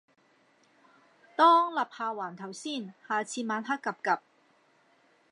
[1.35, 4.19] 當立下環頭先，下次晚黑 𥄫𥄫